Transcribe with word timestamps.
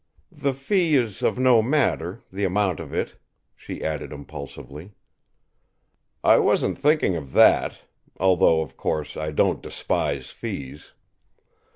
"The 0.31 0.55
fee 0.55 0.95
is 0.95 1.21
of 1.21 1.37
no 1.37 1.61
matter, 1.61 2.23
the 2.31 2.43
amount 2.43 2.79
of 2.79 2.91
it," 2.91 3.17
she 3.55 3.83
added 3.83 4.11
impulsively. 4.11 4.93
"I 6.23 6.39
wasn't 6.39 6.79
thinking 6.79 7.15
of 7.15 7.33
that 7.33 7.83
although, 8.17 8.61
of 8.63 8.75
course, 8.77 9.15
I 9.15 9.29
don't 9.29 9.61
despise 9.61 10.31
fees. 10.31 10.93